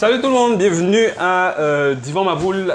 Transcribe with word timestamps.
Salut 0.00 0.22
tout 0.22 0.28
le 0.28 0.32
monde, 0.32 0.56
bienvenue 0.56 1.08
à 1.18 1.58
euh, 1.58 1.94
Divan 1.94 2.24
Maboul 2.24 2.74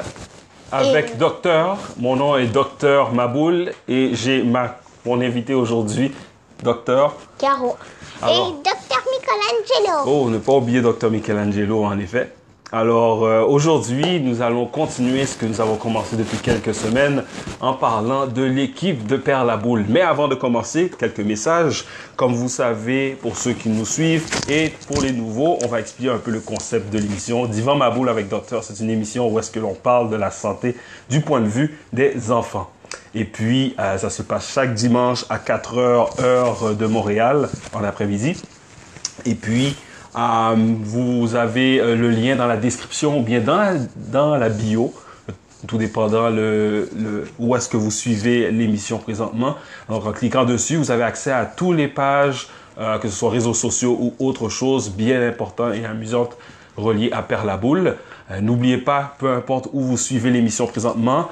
avec 0.71 1.09
Et- 1.09 1.15
Docteur. 1.15 1.79
Mon 1.97 2.15
nom 2.15 2.37
est 2.37 2.45
Docteur 2.45 3.13
Maboul 3.13 3.71
et 3.87 4.11
j'ai 4.13 4.43
ma 4.43 4.77
mon 5.07 5.19
invité 5.19 5.55
aujourd'hui, 5.55 6.13
Docteur. 6.61 7.15
Caro. 7.39 7.77
Alors. 8.21 8.35
Et 8.35 8.51
Docteur 8.57 9.03
Michelangelo. 9.11 10.03
Oh, 10.05 10.29
ne 10.29 10.37
pas 10.37 10.51
oublier 10.53 10.81
Docteur 10.81 11.09
Michelangelo 11.09 11.83
en 11.83 11.97
effet. 11.97 12.31
Alors 12.71 13.25
euh, 13.25 13.43
aujourd'hui, 13.43 14.19
nous 14.19 14.41
allons 14.41 14.65
continuer 14.65 15.27
ce 15.27 15.37
que 15.37 15.45
nous 15.45 15.61
avons 15.61 15.75
commencé 15.75 16.15
depuis 16.15 16.37
quelques 16.37 16.73
semaines 16.73 17.23
en 17.61 17.73
parlant 17.73 18.25
de 18.25 18.41
l'équipe 18.41 19.05
de 19.05 19.17
Père 19.17 19.45
la 19.45 19.55
Boule. 19.55 19.85
Mais 19.87 20.01
avant 20.01 20.27
de 20.27 20.33
commencer, 20.33 20.91
quelques 20.97 21.19
messages. 21.19 21.85
Comme 22.15 22.33
vous 22.33 22.49
savez, 22.49 23.17
pour 23.21 23.37
ceux 23.37 23.53
qui 23.53 23.69
nous 23.69 23.85
suivent 23.85 24.25
et 24.49 24.73
pour 24.87 25.03
les 25.03 25.11
nouveaux, 25.11 25.59
on 25.63 25.67
va 25.67 25.79
expliquer 25.79 26.09
un 26.09 26.17
peu 26.17 26.31
le 26.31 26.39
concept 26.39 26.91
de 26.91 26.97
l'émission. 26.97 27.45
Divan 27.45 27.75
ma 27.75 27.91
boule 27.91 28.09
avec 28.09 28.29
Docteur, 28.29 28.63
c'est 28.63 28.79
une 28.79 28.89
émission 28.89 29.31
où 29.31 29.37
est-ce 29.37 29.51
que 29.51 29.59
l'on 29.59 29.75
parle 29.75 30.09
de 30.09 30.15
la 30.15 30.31
santé 30.31 30.75
du 31.07 31.21
point 31.21 31.41
de 31.41 31.47
vue 31.47 31.77
des 31.93 32.31
enfants. 32.31 32.71
Et 33.13 33.25
puis, 33.25 33.75
euh, 33.79 33.99
ça 33.99 34.09
se 34.09 34.23
passe 34.23 34.51
chaque 34.51 34.73
dimanche 34.73 35.23
à 35.29 35.37
4 35.37 35.77
heures, 35.77 36.09
heure 36.19 36.75
de 36.75 36.85
Montréal, 36.87 37.47
en 37.73 37.83
après-midi. 37.83 38.41
Et 39.25 39.35
puis, 39.35 39.75
vous 40.15 41.35
avez 41.35 41.79
euh, 41.79 41.95
le 41.95 42.09
lien 42.09 42.35
dans 42.35 42.47
la 42.47 42.57
description 42.57 43.19
ou 43.19 43.21
bien 43.21 43.41
dans 43.41 43.57
la, 43.57 43.73
dans 44.11 44.35
la 44.37 44.49
bio, 44.49 44.93
tout 45.67 45.77
dépendant 45.77 46.29
le, 46.29 46.89
où 47.39 47.55
est-ce 47.55 47.67
que 47.67 47.77
vous 47.77 47.91
suivez 47.91 48.51
l'émission 48.51 48.97
présentement. 48.97 49.55
Donc, 49.89 50.05
en 50.05 50.11
cliquant 50.11 50.45
dessus, 50.45 50.77
vous 50.77 50.91
avez 50.91 51.03
accès 51.03 51.31
à 51.31 51.45
toutes 51.45 51.75
les 51.75 51.87
pages, 51.87 52.47
euh, 52.77 52.97
que 52.97 53.07
ce 53.07 53.15
soit 53.15 53.29
réseaux 53.29 53.53
sociaux 53.53 53.97
ou 53.99 54.13
autre 54.19 54.49
chose 54.49 54.91
bien 54.91 55.25
importante 55.27 55.75
et 55.75 55.85
amusante 55.85 56.37
reliée 56.77 57.11
à 57.11 57.21
Père 57.21 57.45
la 57.45 57.57
Boule. 57.57 57.95
Euh, 58.31 58.41
N'oubliez 58.41 58.77
pas, 58.77 59.15
peu 59.19 59.31
importe 59.33 59.67
où 59.73 59.81
vous 59.81 59.97
suivez 59.97 60.29
l'émission 60.29 60.67
présentement, 60.67 61.29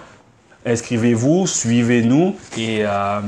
Inscrivez-vous, 0.65 1.45
suivez-nous 1.45 2.37
et 2.57 2.85
euh, 2.85 3.19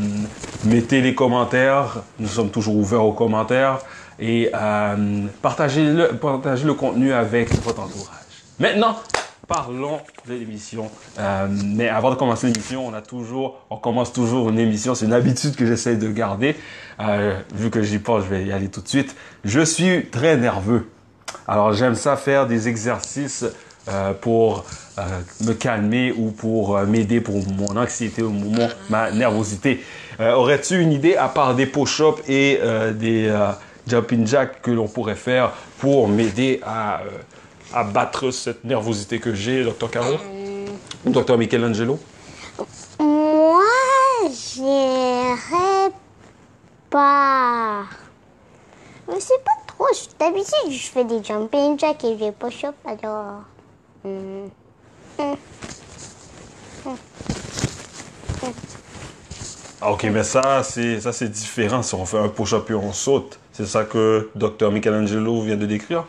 mettez 0.64 1.02
les 1.02 1.14
commentaires. 1.14 1.98
Nous 2.18 2.30
sommes 2.30 2.50
toujours 2.50 2.78
ouverts 2.78 3.04
aux 3.04 3.12
commentaires 3.12 3.80
et 4.20 4.50
euh, 4.54 5.28
partagez, 5.42 5.86
le, 5.86 6.08
partagez 6.10 6.66
le 6.66 6.74
contenu 6.74 7.14
avec 7.14 7.54
votre 7.64 7.82
entourage. 7.82 8.44
Maintenant, 8.60 8.96
parlons 9.48 10.00
de 10.28 10.34
l'émission. 10.34 10.90
Euh, 11.20 11.48
mais 11.66 11.90
avant 11.90 12.10
de 12.10 12.16
commencer 12.16 12.48
l'émission, 12.48 12.88
on 12.88 12.94
on 13.70 13.78
commence 13.78 14.14
toujours 14.14 14.50
une 14.50 14.60
émission. 14.60 14.96
C'est 14.96 15.06
une 15.06 15.14
habitude 15.14 15.56
que 15.56 15.66
j'essaie 15.66 15.96
de 15.96 16.10
garder. 16.10 16.56
Euh, 17.00 17.38
vu 17.54 17.70
que 17.70 17.82
j'y 17.82 18.00
pense, 18.00 18.24
je 18.24 18.30
vais 18.30 18.46
y 18.46 18.52
aller 18.52 18.70
tout 18.70 18.82
de 18.82 18.88
suite. 18.88 19.16
Je 19.44 19.62
suis 19.62 20.08
très 20.08 20.38
nerveux. 20.38 20.90
Alors 21.48 21.74
j'aime 21.74 21.96
ça 21.96 22.16
faire 22.16 22.48
des 22.48 22.68
exercices 22.68 23.46
euh, 23.88 24.14
pour 24.14 24.66
me 25.42 25.52
calmer 25.54 26.14
ou 26.18 26.32
pour 26.32 26.80
m'aider 26.80 27.20
pour 27.20 27.36
mon 27.36 27.76
anxiété 27.76 28.24
ou 28.24 28.30
mon, 28.30 28.70
ma 28.90 29.12
nervosité. 29.12 29.84
Aurais-tu 30.18 30.80
une 30.80 30.94
idée 30.94 31.18
à 31.18 31.28
part 31.28 31.56
des 31.56 31.66
push-ups 31.66 32.22
et 32.30 32.62
des 32.94 33.30
jumping 33.88 34.26
jacks 34.26 34.62
que 34.62 34.72
l'on 34.72 34.88
pourrait 34.88 35.16
faire 35.16 35.52
pour 35.78 36.08
m'aider 36.08 36.62
à, 36.64 37.02
euh, 37.02 37.10
à 37.74 37.84
battre 37.84 38.32
cette 38.32 38.64
nervosité 38.64 39.20
que 39.20 39.34
j'ai, 39.34 39.64
Dr. 39.64 39.90
Caro? 39.90 40.16
Ou 41.06 41.10
Dr. 41.10 41.38
Michelangelo? 41.38 42.00
Moi, 43.00 43.62
j'irai 44.32 45.92
pas. 46.90 47.84
Mais 49.08 49.20
c'est 49.20 49.44
pas 49.44 49.52
trop. 49.68 49.88
D'habitude, 50.20 50.72
je 50.72 50.88
fais 50.88 51.04
des 51.04 51.24
jumping 51.24 51.78
jacks 51.78 52.04
et 52.04 52.16
des 52.16 52.32
push-ups, 52.32 52.74
alors. 52.86 53.44
hmm. 54.04 54.48
Ah, 59.88 59.92
ok, 59.92 60.08
mais 60.12 60.24
ça, 60.24 60.64
c'est 60.64 61.00
ça 61.00 61.14
c'est 61.14 61.30
différent 61.30 61.84
si 61.84 61.94
on 61.94 62.08
fait 62.08 62.18
un 62.18 62.28
push-up 62.28 62.68
et 62.72 62.74
on 62.74 62.92
saute. 62.92 63.38
C'est 63.54 63.68
ça 63.68 63.84
que 63.84 64.32
Dr. 64.34 64.72
Michelangelo 64.72 65.44
vient 65.44 65.58
de 65.58 65.68
décrire? 65.68 66.06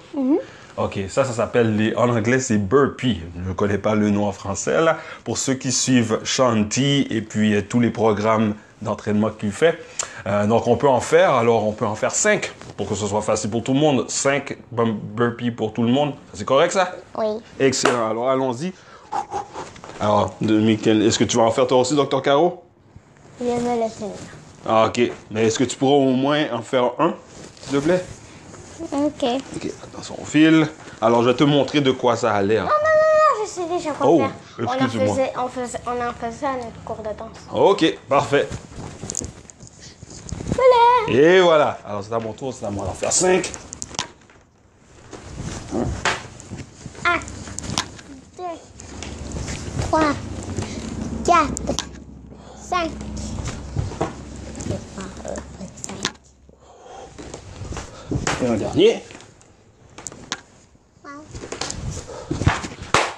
Ok, 0.78 0.98
ça, 1.10 1.24
ça 1.24 1.32
s'appelle, 1.34 1.76
les... 1.76 1.94
en 1.94 2.08
anglais, 2.08 2.38
c'est 2.38 2.56
burpee. 2.56 3.20
Je 3.44 3.48
ne 3.50 3.52
connais 3.54 3.76
pas 3.76 3.94
le 3.94 4.08
nom 4.08 4.26
en 4.28 4.32
français, 4.32 4.80
là. 4.80 4.96
Pour 5.24 5.36
ceux 5.36 5.52
qui 5.54 5.72
suivent 5.72 6.20
Shanti 6.24 7.06
et 7.10 7.20
puis 7.20 7.54
euh, 7.54 7.60
tous 7.60 7.78
les 7.80 7.90
programmes 7.90 8.54
d'entraînement 8.80 9.28
qu'il 9.28 9.52
fait. 9.52 9.78
Euh, 10.26 10.46
donc, 10.46 10.66
on 10.68 10.76
peut 10.76 10.88
en 10.88 11.00
faire, 11.00 11.34
alors 11.34 11.66
on 11.68 11.72
peut 11.72 11.86
en 11.86 11.96
faire 11.96 12.12
cinq 12.12 12.52
pour 12.78 12.88
que 12.88 12.94
ce 12.94 13.06
soit 13.06 13.20
facile 13.22 13.50
pour 13.50 13.62
tout 13.62 13.74
le 13.74 13.80
monde. 13.80 14.06
Cinq 14.08 14.56
bum- 14.72 14.98
burpees 14.98 15.50
pour 15.50 15.74
tout 15.74 15.82
le 15.82 15.90
monde. 15.92 16.14
C'est 16.32 16.46
correct, 16.46 16.72
ça? 16.72 16.94
Oui. 17.18 17.26
Excellent. 17.60 18.08
Alors, 18.08 18.30
allons-y. 18.30 18.72
Alors, 20.00 20.34
est-ce 20.40 21.18
que 21.18 21.24
tu 21.24 21.36
vas 21.36 21.42
en 21.42 21.50
faire 21.50 21.66
toi 21.66 21.78
aussi, 21.78 21.94
Dr. 21.94 22.22
Caro? 22.22 22.62
Vais 23.40 23.54
me 23.56 23.84
le 23.84 23.90
tenir. 23.98 24.12
Ah, 24.66 24.86
ok. 24.88 25.12
Mais 25.30 25.46
est-ce 25.46 25.58
que 25.58 25.64
tu 25.64 25.76
pourras 25.76 25.96
au 25.96 26.12
moins 26.12 26.44
en 26.52 26.62
faire 26.62 26.92
un, 26.98 27.14
s'il 27.62 27.78
te 27.78 27.84
plaît? 27.84 28.04
Ok. 28.92 29.24
Ok, 29.56 29.70
attention, 29.84 30.16
on 30.20 30.24
file. 30.24 30.68
Alors, 31.00 31.22
je 31.22 31.28
vais 31.30 31.36
te 31.36 31.44
montrer 31.44 31.80
de 31.80 31.90
quoi 31.90 32.16
ça 32.16 32.32
a 32.34 32.42
l'air. 32.42 32.64
Non, 32.64 32.70
non, 32.70 33.44
je 33.44 33.48
sais 33.50 33.66
déjà 33.68 33.90
quoi 33.92 34.06
Oh, 34.08 34.18
faire. 34.18 34.30
On 34.58 34.84
en, 34.84 34.88
faisait, 34.88 35.32
on, 35.38 35.48
faisait, 35.48 35.78
on 35.86 35.90
en 35.90 36.12
faisait 36.12 36.46
à 36.46 36.54
notre 36.54 36.82
cours 36.84 36.96
de 36.98 37.16
danse. 37.16 37.36
Ok, 37.52 37.98
parfait. 38.08 38.48
Voilà. 40.54 41.18
Et 41.20 41.40
voilà. 41.40 41.78
Alors, 41.86 42.02
c'est 42.02 42.12
à 42.14 42.18
mon 42.18 42.32
tour, 42.32 42.52
c'est 42.52 42.64
à 42.66 42.70
moi 42.70 42.86
d'en 42.86 42.92
faire 42.94 43.12
5. 43.12 43.50
1, 45.74 45.78
2, 48.38 48.42
3, 49.90 50.00
4, 51.24 51.46
5. 52.62 52.90
Et 58.42 58.45
un 58.56 58.58
dernier. 58.58 59.02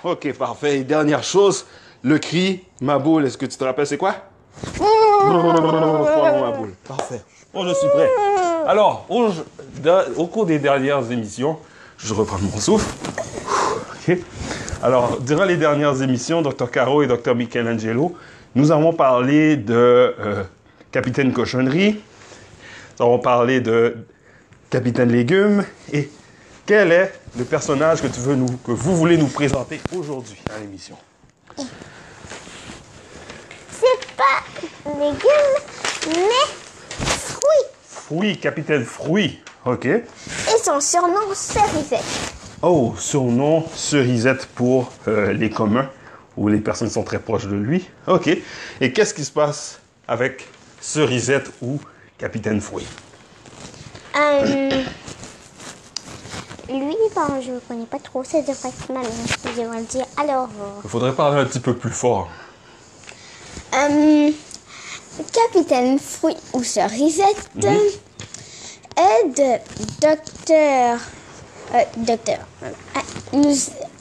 Ok, 0.04 0.32
parfait. 0.34 0.78
Et 0.78 0.84
dernière 0.84 1.22
chose, 1.22 1.66
le 2.03 2.19
cri, 2.19 2.65
ma 2.81 2.99
boule. 2.99 3.26
Est-ce 3.26 3.38
que 3.38 3.47
tu 3.47 3.56
te 3.56 3.65
rappelles, 3.65 3.87
c'est 3.87 3.97
quoi? 3.97 4.15
Ma 4.81 6.50
boule. 6.56 6.75
Parfait. 6.87 7.22
Bon, 7.53 7.66
je 7.66 7.75
suis 7.75 7.88
prêt. 7.88 8.10
Alors, 8.66 9.06
au, 9.09 9.28
au 10.16 10.26
cours 10.26 10.47
des 10.47 10.59
dernières 10.59 11.10
émissions, 11.10 11.59
je 11.99 12.12
reprends 12.15 12.38
mon 12.38 12.59
souffle. 12.59 12.88
Ok. 14.09 14.19
Alors, 14.82 15.20
durant 15.20 15.44
les 15.44 15.56
dernières 15.56 16.03
émissions, 16.03 16.43
Dr. 16.43 16.70
Caro 16.70 17.03
et 17.03 17.06
Dr. 17.06 17.34
Michelangelo, 17.34 18.15
nous 18.55 18.70
avons 18.70 18.93
parlé 18.93 19.56
de 19.56 19.75
euh, 19.75 20.44
Capitaine 20.93 21.32
Cochonnerie, 21.32 22.00
nous 22.99 23.06
avons 23.06 23.19
parlé 23.19 23.60
de 23.60 23.97
Capitaine 24.71 25.11
Légumes 25.11 25.65
et 25.93 26.11
quel 26.67 26.93
est 26.93 27.15
le 27.39 27.45
personnage 27.45 28.03
que 28.03 28.06
tu 28.06 28.21
veux 28.21 28.34
nous, 28.34 28.59
que 28.59 28.73
vous 28.73 28.95
voulez 28.95 29.17
nous 29.17 29.29
présenter 29.29 29.81
aujourd'hui 29.97 30.37
à 30.55 30.61
l'émission? 30.61 30.97
C'est 31.56 31.67
pas 34.15 34.43
légumes, 34.84 36.15
mais 36.15 37.01
fruits. 37.01 37.67
Oui, 38.11 38.37
Capitaine 38.37 38.84
Fruit. 38.84 39.41
OK. 39.65 39.87
Et 39.87 40.03
son 40.62 40.81
surnom, 40.81 41.33
Cerisette. 41.33 42.05
Oh, 42.61 42.95
surnom 42.99 43.65
Cerisette 43.75 44.47
pour 44.55 44.93
euh, 45.09 45.33
les 45.33 45.49
communs 45.49 45.89
ou 46.37 46.49
les 46.49 46.61
personnes 46.61 46.89
qui 46.89 46.95
sont 46.95 47.05
très 47.05 47.19
proches 47.19 47.47
de 47.47 47.56
lui. 47.56 47.89
OK. 48.06 48.29
Et 48.83 48.93
qu'est-ce 48.93 49.15
qui 49.15 49.25
se 49.25 49.33
passe 49.33 49.81
avec 50.06 50.47
Cerisette 50.79 51.50
ou 51.62 51.81
Capitaine 52.19 52.61
Fruit? 52.61 52.87
Euh, 54.19 54.83
lui, 56.69 56.97
ben, 57.15 57.41
je 57.41 57.53
ne 57.53 57.59
connais 57.61 57.87
pas 57.87 57.99
trop, 57.99 58.25
être 58.69 58.93
ma 58.93 59.00
mère 59.00 59.11
qui 59.43 59.61
devrait 59.61 59.79
le 59.79 59.85
dire. 59.85 60.06
Alors, 60.17 60.49
euh, 60.61 60.81
Il 60.85 60.91
faudrait 60.91 61.15
parler 61.15 61.41
un 61.41 61.44
petit 61.44 61.61
peu 61.61 61.75
plus 61.75 61.91
fort. 61.93 62.29
euh, 63.75 64.31
Capitaine 65.32 65.99
Fruit 65.99 66.37
ou 66.53 66.62
Cerisette 66.62 67.50
aide 68.97 69.61
Docteur. 70.00 70.99
euh, 71.75 71.82
docteur. 71.99 72.38
nous 73.32 73.56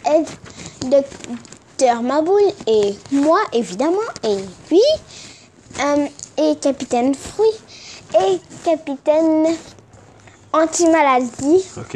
aide 0.05 0.27
Docteur 0.89 2.01
Maboule 2.01 2.41
et 2.65 2.95
moi, 3.11 3.39
évidemment, 3.53 3.97
et 4.23 4.37
lui, 4.71 4.81
euh, 5.79 6.07
et 6.37 6.55
Capitaine 6.57 7.13
Fruit, 7.13 7.53
et 8.19 8.39
Capitaine 8.63 9.55
Anti-Maladie 10.53 11.63
OK. 11.77 11.93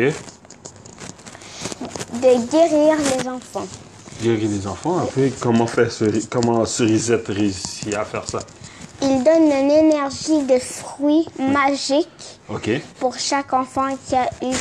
de 2.22 2.52
guérir 2.52 2.96
les 2.98 3.28
enfants. 3.28 3.68
Guérir 4.22 4.50
les 4.50 4.68
enfants 4.68 5.00
un 5.00 5.06
peu. 5.06 5.30
Comment, 5.40 5.66
fait 5.68 5.88
Ceri- 5.90 6.28
comment 6.30 6.66
Cerisette 6.66 7.28
réussit 7.30 7.94
à 7.96 8.06
faire 8.06 8.28
ça? 8.28 8.40
Il 9.02 9.24
donne 9.24 9.46
une 9.46 9.72
énergie 9.72 10.44
de 10.44 10.60
fruits 10.60 11.28
magique 11.40 12.08
OK. 12.50 12.70
pour 13.00 13.18
chaque 13.18 13.52
enfant 13.54 13.88
qui 14.08 14.16
a 14.16 14.26
eu 14.44 14.54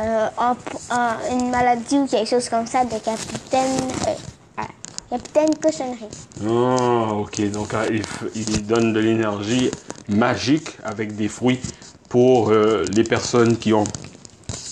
euh, 0.00 0.26
un- 0.38 0.56
un- 0.90 1.16
une 1.30 1.50
maladie 1.50 1.98
ou 1.98 2.06
quelque 2.08 2.28
chose 2.28 2.48
comme 2.48 2.66
ça 2.66 2.84
de 2.84 2.98
capitaine, 2.98 3.88
euh, 4.08 4.62
capitaine 5.10 5.50
cochonnerie. 5.62 6.08
Ah, 6.44 7.12
ok. 7.14 7.50
Donc, 7.52 7.72
il, 7.92 8.00
f- 8.02 8.30
il 8.34 8.66
donne 8.66 8.92
de 8.92 8.98
l'énergie 8.98 9.70
magique 10.08 10.70
avec 10.82 11.14
des 11.14 11.28
fruits 11.28 11.60
pour 12.14 12.50
euh, 12.50 12.84
les 12.94 13.02
personnes 13.02 13.56
qui 13.56 13.72
ont, 13.72 13.82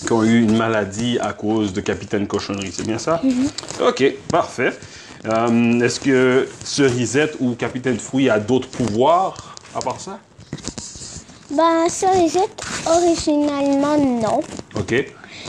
qui 0.07 0.13
ont 0.13 0.23
eu 0.23 0.43
une 0.45 0.57
maladie 0.57 1.19
à 1.21 1.33
cause 1.33 1.73
de 1.73 1.81
Capitaine 1.81 2.29
Cochonnerie. 2.29 2.71
C'est 2.73 2.87
bien 2.87 2.99
ça? 2.99 3.21
Ok, 3.85 4.05
parfait. 4.29 4.79
Euh, 5.25 5.81
Est-ce 5.81 5.99
que 5.99 6.47
Cerisette 6.63 7.35
ou 7.41 7.57
Capitaine 7.57 7.99
Fruit 7.99 8.31
a 8.31 8.39
d'autres 8.39 8.69
pouvoirs 8.69 9.57
à 9.75 9.81
part 9.81 10.01
ça? 10.01 10.21
Ben, 11.51 11.89
Cerisette, 11.89 12.63
originalement, 12.87 13.99
non. 13.99 14.41
Ok. 14.79 14.93
Et 14.93 15.05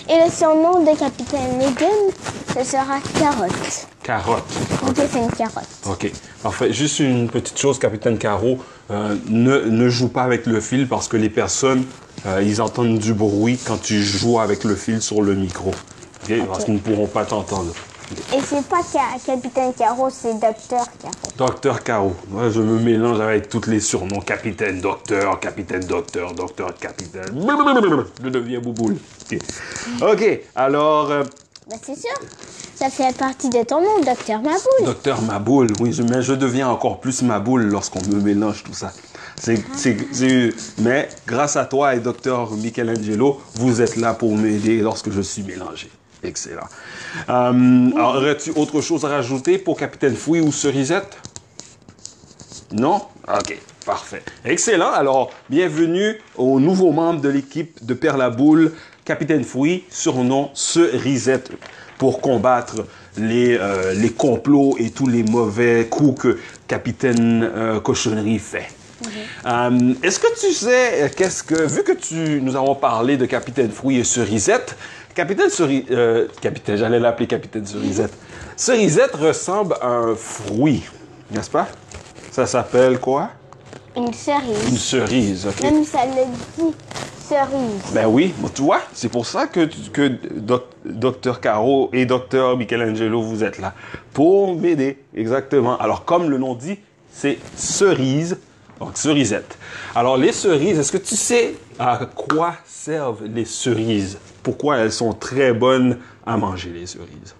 le 0.10 0.32
surnom 0.32 0.84
de 0.84 0.98
capitaine 0.98 1.58
Megan, 1.60 2.10
ce 2.54 2.64
sera 2.64 3.00
Carotte. 3.20 3.88
Carotte. 4.04 4.44
Ok, 4.88 4.96
c'est 5.12 5.20
une 5.20 5.32
carotte. 5.32 5.68
OK. 5.90 6.12
Parfait. 6.42 6.72
Juste 6.74 7.00
une 7.00 7.30
petite 7.30 7.58
chose, 7.58 7.80
Capitaine 7.80 8.18
Caro. 8.18 8.60
euh, 8.92 9.16
ne, 9.28 9.60
ne 9.62 9.90
joue 9.90 10.10
pas 10.10 10.24
avec 10.24 10.46
le 10.46 10.60
fil 10.60 10.88
parce 10.88 11.08
que 11.08 11.18
les 11.18 11.30
personnes, 11.30 11.86
euh, 12.26 12.42
ils 12.44 12.62
entendent 12.62 13.00
du 13.00 13.14
bruit 13.14 13.58
quand 13.66 13.82
tu 13.82 14.04
joues 14.04 14.40
avec 14.40 14.64
le 14.66 14.76
fil 14.76 15.02
sur 15.02 15.22
le 15.22 15.36
micro. 15.36 15.70
OK? 16.24 16.34
Parce 16.48 16.66
qu'ils 16.66 16.76
ne 16.76 16.80
pourront 16.80 17.08
pas 17.08 17.26
t'entendre. 17.26 17.72
Et 18.36 18.40
c'est 18.46 18.64
pas 18.68 18.82
Ca- 18.84 19.18
capitaine 19.26 19.74
Caro, 19.74 20.10
c'est 20.12 20.34
docteur 20.34 20.86
Caro. 21.02 21.14
Docteur 21.38 21.84
Caro. 21.84 22.14
Moi, 22.30 22.50
je 22.52 22.60
me 22.62 22.78
mélange 22.78 23.20
avec 23.22 23.50
tous 23.50 23.66
les 23.68 23.80
surnoms. 23.80 24.20
Capitaine, 24.20 24.82
docteur, 24.82 25.40
capitaine, 25.40 25.84
docteur, 25.86 26.34
docteur, 26.34 26.76
capitaine. 26.78 27.24
Je 28.24 28.30
deviens 28.30 28.60
bouboule. 28.60 28.98
OK. 30.02 30.40
Alors, 30.56 31.10
euh, 31.10 31.24
Ben, 31.70 31.78
c'est 31.82 31.96
sûr. 31.98 32.12
Ça 32.84 32.90
fait 32.90 33.16
partie 33.18 33.50
de 33.50 33.64
ton 33.64 33.80
nom, 33.80 34.02
docteur 34.06 34.42
Maboule. 34.42 34.84
Docteur 34.84 35.22
Maboule, 35.22 35.68
oui, 35.80 35.98
mais 36.10 36.22
je 36.22 36.34
deviens 36.34 36.68
encore 36.68 37.00
plus 37.00 37.22
Maboule 37.22 37.64
lorsqu'on 37.64 38.02
me 38.10 38.20
mélange 38.20 38.62
tout 38.62 38.74
ça. 38.74 38.92
Mais 40.80 41.08
grâce 41.26 41.56
à 41.56 41.64
toi 41.64 41.96
et 41.96 42.02
Docteur 42.02 42.52
Michelangelo, 42.52 43.40
vous 43.56 43.82
êtes 43.82 43.96
là 43.96 44.14
pour 44.14 44.36
m'aider 44.36 44.82
lorsque 44.82 45.12
je 45.12 45.22
suis 45.22 45.44
mélangé. 45.44 45.90
Excellent. 46.24 46.68
Euh, 47.30 47.90
alors, 47.96 48.16
aurais-tu 48.16 48.52
autre 48.58 48.82
chose 48.82 49.06
à 49.06 49.08
rajouter 49.08 49.60
pour 49.60 49.78
Capitaine 49.78 50.18
Fouille 50.18 50.42
ou 50.42 50.52
Cerisette? 50.52 51.16
Non? 52.74 53.02
OK, 53.30 53.62
parfait. 53.86 54.24
Excellent. 54.44 54.92
Alors, 54.92 55.32
bienvenue 55.50 56.20
aux 56.36 56.60
nouveaux 56.60 56.92
membres 56.92 57.22
de 57.22 57.30
l'équipe 57.30 57.86
de 57.86 57.94
Père 57.94 58.18
la 58.18 58.30
Boule, 58.30 58.74
Capitaine 59.06 59.46
Fouille, 59.46 59.86
surnom 59.90 60.50
Cerisette, 60.54 61.50
pour 61.98 62.22
combattre 62.22 62.86
les, 63.18 63.58
euh, 63.58 63.94
les 63.94 64.10
complots 64.12 64.76
et 64.80 64.90
tous 64.90 65.08
les 65.08 65.24
mauvais 65.24 65.88
coups 65.90 66.22
que 66.22 66.40
Capitaine 66.68 67.44
euh, 67.56 67.80
Cochonnerie 67.80 68.40
fait. 68.40 68.68
Euh, 69.46 69.94
Est-ce 70.02 70.20
que 70.20 70.40
tu 70.40 70.54
sais, 70.54 71.12
qu'est-ce 71.16 71.44
que, 71.44 71.68
vu 71.68 71.84
que 71.84 71.92
tu, 71.92 72.42
nous 72.42 72.56
avons 72.56 72.76
parlé 72.76 73.18
de 73.18 73.26
Capitaine 73.26 73.72
Fouille 73.72 74.00
et 74.00 74.04
Cerisette, 74.04 74.76
Capitaine 75.14 75.50
Cerisette, 75.50 76.40
Capitaine, 76.40 76.78
j'allais 76.78 77.00
l'appeler 77.00 77.28
Capitaine 77.28 77.66
Cerisette. 77.66 78.14
Cerisette 78.56 79.14
ressemble 79.16 79.76
à 79.82 79.88
un 79.88 80.16
fruit, 80.16 80.84
n'est-ce 81.32 81.50
pas? 81.50 81.68
Ça 82.32 82.46
s'appelle 82.48 82.98
quoi? 83.00 83.30
Une 83.96 84.06
Une 84.08 84.14
cerise. 84.14 84.80
cerise, 84.80 85.48
ok? 85.48 85.62
Même 85.64 85.84
ça 85.86 86.00
le 86.06 86.24
dit, 86.64 86.74
cerise. 87.28 87.82
Ben 87.94 88.08
oui, 88.08 88.34
tu 88.54 88.62
vois, 88.62 88.82
c'est 88.94 89.10
pour 89.10 89.26
ça 89.26 89.48
que, 89.48 89.68
que 89.92 90.12
Docteur 90.86 91.40
Caro 91.42 91.90
et 91.94 92.06
Docteur 92.06 92.58
Michelangelo, 92.58 93.22
vous 93.22 93.44
êtes 93.44 93.60
là. 93.60 93.74
Pour 94.14 94.56
m'aider, 94.56 94.98
exactement. 95.16 95.78
Alors, 95.78 96.06
comme 96.06 96.30
le 96.30 96.38
nom 96.38 96.54
dit, 96.56 96.78
c'est 97.12 97.38
cerise, 97.56 98.38
donc 98.80 98.98
cerisette. 98.98 99.58
Alors, 99.96 100.18
les 100.18 100.32
cerises, 100.32 100.80
est-ce 100.80 100.92
que 100.92 100.98
tu 100.98 101.16
sais 101.16 101.56
à 101.80 102.00
quoi 102.16 102.56
servent 102.66 103.26
les 103.26 103.46
cerises? 103.46 104.18
Pourquoi 104.42 104.78
elles 104.78 104.92
sont 104.92 105.14
très 105.14 105.54
bonnes 105.54 106.00
à 106.26 106.38
manger, 106.38 106.72
les 106.72 106.86
cerises? 106.86 107.36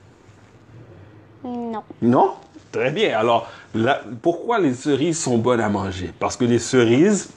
Non. 1.44 1.84
Non? 2.02 2.32
Très 2.72 2.90
bien. 2.92 3.18
Alors, 3.20 3.48
la- 3.76 4.02
pourquoi 4.22 4.60
les 4.60 4.74
cerises 4.74 5.20
sont 5.20 5.38
bonnes 5.38 5.60
à 5.60 5.70
manger? 5.70 6.12
Parce 6.20 6.38
que 6.38 6.46
les 6.46 6.58
cerises, 6.60 7.30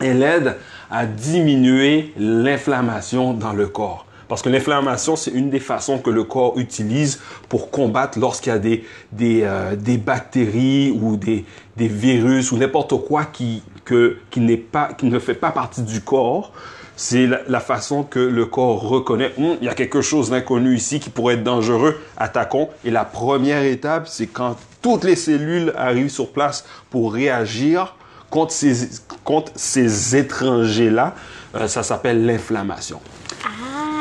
elles 0.00 0.22
aident 0.22 0.56
à 0.90 1.06
diminuer 1.06 2.12
l'inflammation 2.18 3.34
dans 3.34 3.52
le 3.52 3.66
corps. 3.66 4.06
Parce 4.28 4.42
que 4.42 4.50
l'inflammation, 4.50 5.16
c'est 5.16 5.30
une 5.30 5.48
des 5.48 5.60
façons 5.60 5.98
que 5.98 6.10
le 6.10 6.22
corps 6.22 6.58
utilise 6.58 7.20
pour 7.48 7.70
combattre 7.70 8.18
lorsqu'il 8.18 8.52
y 8.52 8.56
a 8.56 8.58
des, 8.58 8.84
des, 9.10 9.40
euh, 9.42 9.74
des 9.74 9.96
bactéries 9.96 10.90
ou 10.90 11.16
des, 11.16 11.46
des 11.76 11.88
virus 11.88 12.52
ou 12.52 12.58
n'importe 12.58 12.94
quoi 13.06 13.24
qui, 13.24 13.62
que, 13.86 14.18
qui, 14.30 14.40
pas, 14.58 14.90
qui 14.92 15.06
ne 15.06 15.18
fait 15.18 15.34
pas 15.34 15.50
partie 15.50 15.82
du 15.82 16.02
corps. 16.02 16.52
C'est 16.94 17.26
la, 17.26 17.40
la 17.48 17.60
façon 17.60 18.02
que 18.02 18.18
le 18.18 18.44
corps 18.44 18.86
reconnaît, 18.86 19.32
Hum, 19.38 19.56
il 19.62 19.66
y 19.66 19.70
a 19.70 19.74
quelque 19.74 20.02
chose 20.02 20.30
d'inconnu 20.30 20.74
ici 20.74 21.00
qui 21.00 21.08
pourrait 21.10 21.34
être 21.34 21.44
dangereux, 21.44 21.98
attaquons. 22.18 22.68
Et 22.84 22.90
la 22.90 23.04
première 23.04 23.62
étape, 23.62 24.08
c'est 24.08 24.26
quand 24.26 24.56
toutes 24.82 25.04
les 25.04 25.16
cellules 25.16 25.72
arrivent 25.76 26.10
sur 26.10 26.32
place 26.32 26.66
pour 26.90 27.14
réagir 27.14 27.94
contre 28.30 28.52
ces, 28.52 28.88
contre 29.24 29.52
ces 29.56 30.16
étrangers-là, 30.16 31.14
euh, 31.54 31.68
ça 31.68 31.82
s'appelle 31.82 32.24
l'inflammation. 32.26 33.00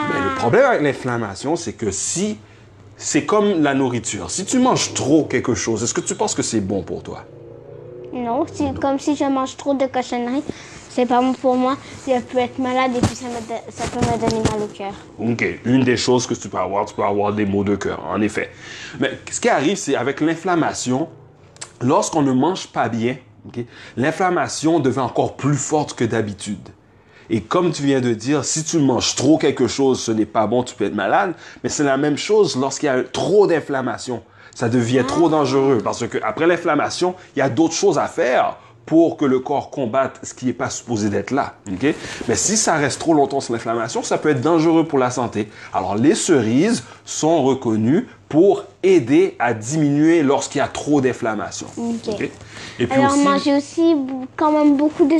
Mais 0.09 0.21
le 0.21 0.35
problème 0.35 0.65
avec 0.65 0.81
l'inflammation, 0.81 1.56
c'est 1.56 1.74
que 1.74 1.91
si 1.91 2.38
c'est 2.97 3.25
comme 3.25 3.62
la 3.62 3.74
nourriture, 3.74 4.31
si 4.31 4.45
tu 4.45 4.59
manges 4.59 4.94
trop 4.94 5.25
quelque 5.25 5.53
chose, 5.53 5.83
est-ce 5.83 5.94
que 5.94 6.01
tu 6.01 6.15
penses 6.15 6.33
que 6.35 6.41
c'est 6.44 6.62
bon 6.62 6.81
pour 6.83 7.03
toi? 7.03 7.24
Non, 8.13 8.45
c'est 8.51 8.77
comme 8.79 9.00
si 9.00 9.15
je 9.15 9.25
mange 9.25 9.56
trop 9.57 9.74
de 9.74 9.85
cochonneries. 9.85 10.44
C'est 10.89 11.06
pas 11.06 11.21
bon 11.21 11.33
pour 11.33 11.56
moi. 11.56 11.77
Je 12.07 12.19
peux 12.21 12.39
être 12.39 12.57
malade 12.57 12.91
et 12.95 13.00
puis 13.06 13.15
ça, 13.15 13.25
me 13.27 13.39
do- 13.47 13.63
ça 13.69 13.83
peut 13.83 14.00
me 14.00 14.18
donner 14.18 14.41
mal 14.50 14.63
au 14.63 14.68
cœur. 14.68 14.94
OK. 15.19 15.45
Une 15.65 15.83
des 15.83 15.97
choses 15.97 16.25
que 16.25 16.33
tu 16.33 16.50
peux 16.50 16.57
avoir, 16.57 16.85
tu 16.85 16.95
peux 16.95 17.03
avoir 17.03 17.33
des 17.33 17.45
maux 17.45 17.63
de 17.63 17.75
cœur, 17.75 18.03
en 18.09 18.19
effet. 18.21 18.50
Mais 19.00 19.19
ce 19.29 19.39
qui 19.39 19.50
arrive, 19.50 19.77
c'est 19.77 19.95
avec 19.95 20.21
l'inflammation, 20.21 21.07
lorsqu'on 21.81 22.24
ne 22.24 22.31
mange 22.31 22.68
pas 22.68 22.89
bien, 22.89 23.18
L'inflammation 23.95 24.79
devient 24.79 24.99
encore 24.99 25.35
plus 25.35 25.57
forte 25.57 25.94
que 25.94 26.05
d'habitude. 26.05 26.69
Et 27.29 27.41
comme 27.41 27.71
tu 27.71 27.83
viens 27.83 28.01
de 28.01 28.13
dire, 28.13 28.45
si 28.45 28.63
tu 28.63 28.79
manges 28.79 29.15
trop 29.15 29.38
quelque 29.38 29.67
chose, 29.67 29.99
ce 30.01 30.11
n'est 30.11 30.25
pas 30.25 30.47
bon, 30.47 30.63
tu 30.63 30.75
peux 30.75 30.85
être 30.85 30.95
malade. 30.95 31.33
Mais 31.63 31.69
c'est 31.69 31.83
la 31.83 31.97
même 31.97 32.17
chose 32.17 32.55
lorsqu'il 32.55 32.88
y 32.88 32.89
a 32.89 33.03
trop 33.03 33.47
d'inflammation. 33.47 34.23
Ça 34.55 34.69
devient 34.69 35.03
trop 35.07 35.29
dangereux 35.29 35.79
parce 35.83 36.07
que 36.07 36.17
après 36.24 36.48
l'inflammation, 36.48 37.15
il 37.36 37.39
y 37.39 37.41
a 37.41 37.50
d'autres 37.50 37.75
choses 37.75 38.00
à 38.00 38.07
faire 38.07 38.57
pour 38.88 39.17
que 39.17 39.25
le 39.25 39.39
corps 39.39 39.69
combatte 39.69 40.19
ce 40.24 40.33
qui 40.33 40.45
n'est 40.45 40.53
pas 40.53 40.69
supposé 40.69 41.10
d'être 41.10 41.31
là. 41.31 41.55
Mais 42.27 42.36
si 42.36 42.55
ça 42.55 42.75
reste 42.75 43.00
trop 43.00 43.13
longtemps 43.13 43.41
sur 43.41 43.53
l'inflammation, 43.53 44.01
ça 44.01 44.17
peut 44.17 44.29
être 44.29 44.41
dangereux 44.41 44.88
pour 44.88 44.98
la 44.98 45.12
santé. 45.12 45.50
Alors 45.74 45.95
les 45.95 46.15
cerises 46.15 46.86
sont 47.03 47.43
reconnues 47.43 48.07
pour 48.29 48.63
aider 48.84 49.36
à 49.39 49.53
diminuer 49.53 50.22
lorsqu'il 50.22 50.60
y 50.60 50.62
a 50.62 50.67
trop 50.67 51.01
d'inflammation. 51.01 51.67
Ok. 51.77 52.07
ok? 52.07 52.29
Et 52.79 52.88
puis 52.88 53.00
Alors 53.00 53.13
aussi, 53.13 53.24
mangez 53.24 53.55
aussi 53.55 53.96
quand 54.36 54.51
même 54.51 54.77
beaucoup 54.77 55.05
de 55.05 55.19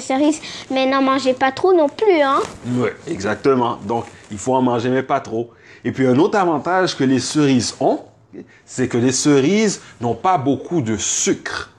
cerises, 0.00 0.40
mais 0.70 0.86
n'en 0.86 1.02
mangez 1.02 1.32
pas 1.32 1.52
trop 1.52 1.72
non 1.72 1.88
plus, 1.88 2.20
hein? 2.20 2.40
Oui, 2.76 2.88
exactement. 3.06 3.78
Donc, 3.86 4.04
il 4.30 4.38
faut 4.38 4.54
en 4.54 4.62
manger, 4.62 4.90
mais 4.90 5.02
pas 5.02 5.20
trop. 5.20 5.50
Et 5.84 5.92
puis, 5.92 6.06
un 6.06 6.18
autre 6.18 6.38
avantage 6.38 6.96
que 6.96 7.04
les 7.04 7.20
cerises 7.20 7.74
ont, 7.80 8.00
c'est 8.64 8.88
que 8.88 8.98
les 8.98 9.12
cerises 9.12 9.80
n'ont 10.00 10.14
pas 10.14 10.38
beaucoup 10.38 10.80
de 10.80 10.96
sucre. 10.96 11.70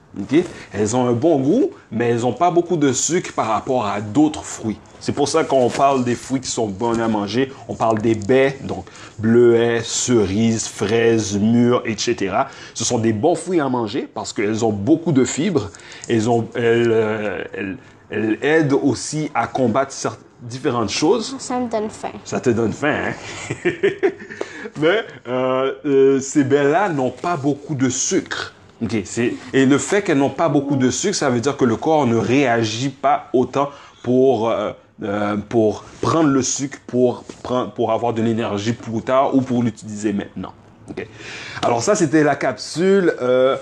Elles 0.72 0.96
ont 0.96 1.06
un 1.06 1.12
bon 1.12 1.38
goût, 1.40 1.70
mais 1.90 2.10
elles 2.10 2.20
n'ont 2.20 2.32
pas 2.32 2.50
beaucoup 2.50 2.76
de 2.76 2.92
sucre 2.92 3.32
par 3.34 3.48
rapport 3.48 3.86
à 3.86 4.00
d'autres 4.00 4.44
fruits. 4.44 4.78
C'est 4.98 5.12
pour 5.12 5.28
ça 5.28 5.44
qu'on 5.44 5.68
parle 5.68 6.04
des 6.04 6.14
fruits 6.14 6.40
qui 6.40 6.50
sont 6.50 6.66
bons 6.68 6.98
à 7.00 7.06
manger. 7.08 7.52
On 7.68 7.74
parle 7.74 7.98
des 8.00 8.14
baies, 8.14 8.58
donc 8.64 8.86
bleuets, 9.18 9.82
cerises, 9.84 10.66
fraises, 10.66 11.38
mûres, 11.38 11.82
etc. 11.84 12.34
Ce 12.74 12.84
sont 12.84 12.98
des 12.98 13.12
bons 13.12 13.34
fruits 13.34 13.60
à 13.60 13.68
manger 13.68 14.08
parce 14.12 14.32
qu'elles 14.32 14.64
ont 14.64 14.72
beaucoup 14.72 15.12
de 15.12 15.24
fibres. 15.24 15.70
Elles, 16.08 16.28
ont, 16.30 16.48
elles, 16.54 16.90
euh, 16.90 17.44
elles- 17.52 17.76
elles 18.10 18.38
aident 18.42 18.72
aussi 18.82 19.30
à 19.34 19.46
combattre 19.46 19.92
certaines 19.92 20.22
différentes 20.42 20.90
choses. 20.90 21.36
Ça 21.38 21.58
me 21.60 21.68
donne 21.68 21.90
faim. 21.90 22.12
Ça 22.24 22.40
te 22.40 22.50
donne 22.50 22.72
faim, 22.72 23.10
hein? 23.10 23.70
Mais 24.80 25.04
euh, 25.28 25.72
euh, 25.84 26.20
ces 26.20 26.44
baies-là 26.44 26.88
n'ont 26.88 27.10
pas 27.10 27.36
beaucoup 27.36 27.74
de 27.74 27.88
sucre. 27.88 28.54
Ok, 28.82 28.96
c'est- 29.04 29.34
Et 29.52 29.64
le 29.66 29.78
fait 29.78 30.02
qu'elles 30.02 30.18
n'ont 30.18 30.28
pas 30.30 30.48
beaucoup 30.48 30.76
de 30.76 30.90
sucre, 30.90 31.16
ça 31.16 31.30
veut 31.30 31.40
dire 31.40 31.56
que 31.56 31.64
le 31.64 31.76
corps 31.76 32.06
ne 32.06 32.16
réagit 32.16 32.90
pas 32.90 33.28
autant 33.32 33.70
pour, 34.02 34.50
euh, 34.50 34.72
euh, 35.02 35.36
pour 35.48 35.84
prendre 36.02 36.28
le 36.28 36.42
sucre 36.42 36.78
pour, 36.86 37.24
pour 37.74 37.92
avoir 37.92 38.12
de 38.12 38.22
l'énergie 38.22 38.72
plus 38.74 39.00
tard 39.02 39.34
ou 39.34 39.40
pour 39.40 39.62
l'utiliser 39.62 40.12
maintenant. 40.12 40.52
Ok. 40.90 41.06
Alors 41.62 41.82
ça, 41.82 41.94
c'était 41.94 42.22
la 42.22 42.36
capsule 42.36 43.14
euh, 43.20 43.56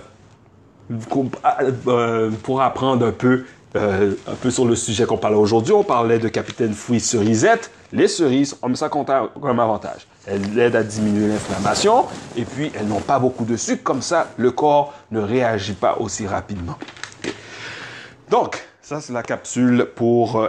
euh, 1.87 2.31
pour 2.43 2.61
apprendre 2.63 3.07
un 3.07 3.13
peu, 3.13 3.45
un 3.75 4.35
peu 4.41 4.51
sur 4.51 4.65
le 4.67 4.77
sujet 4.77 5.07
qu'on 5.07 5.17
parlait 5.17 5.37
aujourd'hui. 5.37 5.73
On 5.73 5.83
parlait 5.85 6.19
de 6.19 6.29
Capitaine 6.29 6.75
Fouille 6.75 7.01
Cerisette, 7.01 7.71
Les 7.95 8.09
cerises, 8.09 8.57
on 8.61 8.69
met 8.69 8.75
ça 8.77 8.89
comme 8.89 9.61
avantage. 9.61 10.07
Elles 10.27 10.59
aident 10.59 10.75
à 10.77 10.83
diminuer 10.83 11.29
l'inflammation 11.29 12.07
et 12.37 12.45
puis 12.45 12.73
elles 12.75 12.89
n'ont 12.89 13.01
pas 13.01 13.21
beaucoup 13.21 13.45
de 13.45 13.57
sucre. 13.57 13.85
Comme 13.85 14.03
ça, 14.03 14.27
le 14.37 14.51
corps 14.51 14.93
ne 15.13 15.21
réagit 15.21 15.75
pas 15.75 15.97
aussi 16.01 16.27
rapidement. 16.27 16.75
Donc, 18.29 18.61
ça, 18.83 19.01
c'est 19.01 19.13
la 19.13 19.23
capsule 19.23 19.87
pour... 19.95 20.37
Euh, 20.41 20.49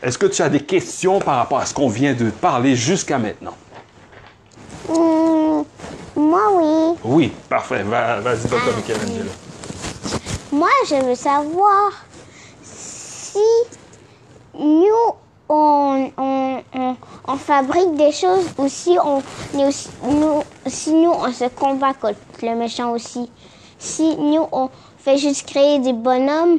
Est-ce 0.00 0.16
que 0.16 0.26
tu 0.26 0.42
as 0.42 0.48
des 0.48 0.60
questions 0.60 1.18
par 1.18 1.38
rapport 1.38 1.58
à 1.58 1.66
ce 1.66 1.74
qu'on 1.74 1.88
vient 1.88 2.14
de 2.14 2.30
parler 2.30 2.76
jusqu'à 2.76 3.18
maintenant? 3.18 3.56
Hmm, 4.88 5.62
moi, 6.14 6.42
oui. 6.54 6.98
Oui, 7.02 7.32
parfait. 7.48 7.82
Va- 7.82 8.20
Vas-y, 8.20 8.46
Dr. 8.48 8.56
Ah, 8.64 8.76
Michelangelo. 8.76 9.30
Moi, 10.52 10.68
je 10.88 10.94
veux 11.04 11.14
savoir 11.16 11.90
si 12.62 13.38
nous, 14.54 15.14
on, 15.48 17.36
fabrique 17.38 17.94
des 17.96 18.12
choses 18.12 18.46
ou 18.58 18.68
si, 18.68 18.96
on, 19.02 19.22
nous, 19.54 20.42
on 20.64 21.32
se 21.32 21.48
combat 21.48 21.94
contre 21.94 22.18
le 22.42 22.54
méchant 22.56 22.92
aussi. 22.92 23.30
Si 23.78 24.16
nous, 24.16 24.46
on 24.52 24.70
fait 24.98 25.18
juste 25.18 25.46
créer 25.46 25.78
des 25.78 25.92
bonhommes 25.92 26.58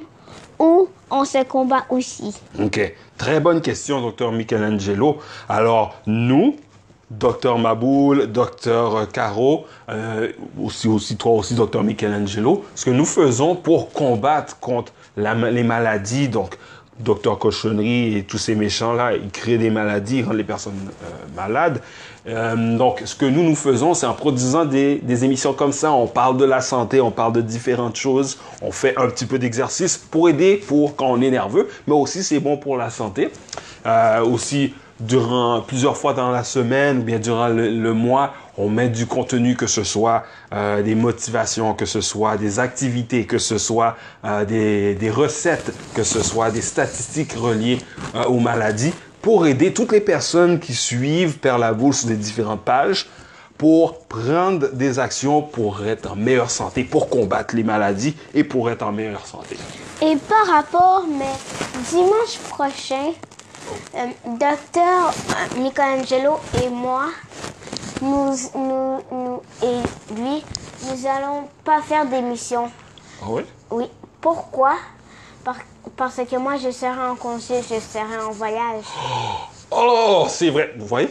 ou 0.59 0.87
on 1.09 1.25
se 1.25 1.43
combat 1.43 1.85
aussi. 1.89 2.33
OK. 2.59 2.93
Très 3.17 3.39
bonne 3.39 3.61
question, 3.61 4.01
docteur 4.01 4.31
Michelangelo. 4.31 5.17
Alors, 5.49 5.95
nous, 6.05 6.55
docteur 7.09 7.57
Maboul, 7.57 8.27
docteur 8.27 9.09
Caro, 9.11 9.65
euh, 9.89 10.31
aussi, 10.61 11.15
toi 11.17 11.31
aussi, 11.31 11.55
docteur 11.55 11.83
Michelangelo, 11.83 12.65
ce 12.75 12.85
que 12.85 12.91
nous 12.91 13.05
faisons 13.05 13.55
pour 13.55 13.91
combattre 13.91 14.59
contre 14.59 14.91
les 15.15 15.63
maladies, 15.63 16.29
donc 16.29 16.57
docteur 16.99 17.37
Cochonnerie 17.37 18.17
et 18.17 18.23
tous 18.23 18.37
ces 18.37 18.55
méchants-là, 18.55 19.13
ils 19.15 19.29
créent 19.29 19.57
des 19.57 19.69
maladies, 19.69 20.19
ils 20.19 20.23
rendent 20.23 20.37
les 20.37 20.43
personnes 20.43 20.73
euh, 21.03 21.35
malades. 21.35 21.81
Euh, 22.27 22.77
donc, 22.77 23.01
ce 23.05 23.15
que 23.15 23.25
nous, 23.25 23.43
nous 23.43 23.55
faisons, 23.55 23.93
c'est 23.93 24.05
en 24.05 24.13
produisant 24.13 24.65
des, 24.65 25.01
émissions 25.23 25.53
comme 25.53 25.71
ça, 25.71 25.91
on 25.91 26.07
parle 26.07 26.37
de 26.37 26.45
la 26.45 26.61
santé, 26.61 26.99
on 26.99 27.11
parle 27.11 27.33
de 27.33 27.41
différentes 27.41 27.95
choses, 27.95 28.37
on 28.61 28.71
fait 28.71 28.97
un 28.97 29.07
petit 29.07 29.25
peu 29.25 29.39
d'exercice 29.39 29.97
pour 29.97 30.27
aider 30.29 30.61
pour 30.67 30.95
quand 30.95 31.07
on 31.07 31.21
est 31.21 31.31
nerveux, 31.31 31.69
mais 31.87 31.93
aussi 31.93 32.23
c'est 32.23 32.39
bon 32.39 32.57
pour 32.57 32.77
la 32.77 32.89
santé. 32.89 33.29
Euh, 33.85 34.21
aussi, 34.21 34.73
durant 34.99 35.61
plusieurs 35.61 35.95
fois 35.95 36.13
dans 36.13 36.31
la 36.31 36.43
semaine 36.43 36.99
ou 36.99 37.03
bien 37.03 37.19
durant 37.19 37.47
le 37.47 37.93
mois, 37.93 38.33
on 38.57 38.69
met 38.69 38.89
du 38.89 39.05
contenu, 39.05 39.55
que 39.55 39.67
ce 39.67 39.83
soit 39.83 40.23
euh, 40.53 40.81
des 40.81 40.95
motivations, 40.95 41.73
que 41.73 41.85
ce 41.85 42.01
soit 42.01 42.37
des 42.37 42.59
activités, 42.59 43.25
que 43.25 43.37
ce 43.37 43.57
soit 43.57 43.95
euh, 44.25 44.45
des, 44.45 44.95
des 44.95 45.09
recettes, 45.09 45.71
que 45.93 46.03
ce 46.03 46.23
soit 46.23 46.49
des 46.49 46.61
statistiques 46.61 47.33
reliées 47.33 47.77
euh, 48.15 48.25
aux 48.25 48.39
maladies, 48.39 48.93
pour 49.21 49.45
aider 49.45 49.73
toutes 49.73 49.91
les 49.91 50.01
personnes 50.01 50.59
qui 50.59 50.73
suivent 50.73 51.37
Père 51.37 51.57
la 51.57 51.73
Boule 51.73 51.93
sur 51.93 52.09
les 52.09 52.15
différentes 52.15 52.61
pages 52.61 53.07
pour 53.57 54.05
prendre 54.05 54.71
des 54.71 54.99
actions 54.99 55.41
pour 55.41 55.83
être 55.83 56.11
en 56.11 56.15
meilleure 56.15 56.51
santé, 56.51 56.83
pour 56.83 57.09
combattre 57.09 57.55
les 57.55 57.63
maladies 57.63 58.15
et 58.35 58.43
pour 58.43 58.69
être 58.69 58.83
en 58.83 58.91
meilleure 58.91 59.25
santé. 59.25 59.57
Et 60.01 60.15
par 60.15 60.45
rapport, 60.45 61.05
mais 61.09 61.25
dimanche 61.89 62.37
prochain, 62.49 63.13
docteur 64.25 65.11
Michelangelo 65.57 66.39
et 66.63 66.69
moi, 66.69 67.05
nous, 68.01 68.31
nous, 68.55 68.97
nous 69.11 69.41
et 69.63 70.13
lui, 70.15 70.43
nous 70.83 71.07
allons 71.07 71.43
pas 71.63 71.81
faire 71.81 72.05
d'émission. 72.05 72.69
Ah 73.21 73.25
oui? 73.29 73.43
Oui. 73.71 73.85
Pourquoi? 74.21 74.73
Par- 75.43 75.55
Parce 75.95 76.17
que 76.17 76.35
moi, 76.37 76.55
je 76.57 76.71
serai 76.71 77.07
en 77.09 77.15
congé, 77.15 77.61
je 77.61 77.79
serai 77.79 78.17
en 78.25 78.31
voyage. 78.31 78.83
Oh, 79.71 80.25
c'est 80.29 80.49
vrai. 80.49 80.73
Vous 80.77 80.85
voyez? 80.87 81.09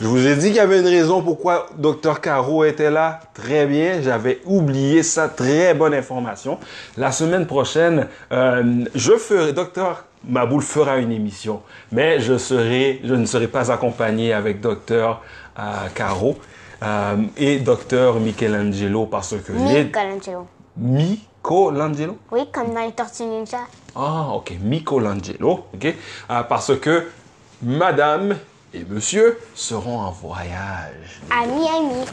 Je 0.00 0.06
vous 0.06 0.26
ai 0.26 0.34
dit 0.34 0.46
qu'il 0.46 0.56
y 0.56 0.60
avait 0.60 0.80
une 0.80 0.86
raison 0.86 1.22
pourquoi 1.22 1.66
Dr 1.76 2.20
Caro 2.22 2.64
était 2.64 2.90
là. 2.90 3.20
Très 3.34 3.66
bien, 3.66 4.00
j'avais 4.00 4.40
oublié 4.46 5.02
ça. 5.02 5.28
Très 5.28 5.74
bonne 5.74 5.92
information. 5.92 6.58
La 6.96 7.12
semaine 7.12 7.46
prochaine, 7.46 8.08
euh, 8.32 8.84
je 8.94 9.12
ferai, 9.18 9.52
Dr 9.52 10.04
Maboul 10.24 10.62
fera 10.62 10.98
une 10.98 11.12
émission, 11.12 11.62
mais 11.92 12.20
je 12.20 12.36
serai, 12.36 13.00
je 13.04 13.14
ne 13.14 13.24
serai 13.26 13.48
pas 13.48 13.72
accompagné 13.72 14.32
avec 14.32 14.60
Dr 14.60 15.20
euh, 15.58 15.62
Caro 15.94 16.36
euh, 16.82 17.16
et 17.36 17.58
Dr 17.58 18.20
Michelangelo 18.20 19.06
parce 19.06 19.34
que 19.36 19.52
les 19.52 19.84
Michelangelo. 19.84 20.46
Michelangelo? 20.76 22.18
Oui, 22.30 22.42
comme 22.52 22.74
dans 22.74 22.84
les 22.84 22.92
Tortues 22.92 23.24
Ninja. 23.24 23.60
Ah, 23.96 24.28
ok, 24.34 24.52
Michelangelo, 24.62 25.64
ok, 25.74 25.94
Ah, 26.28 26.44
parce 26.44 26.76
que 26.78 27.08
madame 27.62 28.36
et 28.72 28.84
monsieur 28.88 29.38
seront 29.54 29.98
en 29.98 30.10
voyage. 30.10 31.20
À 31.30 31.46
Miami. 31.46 32.04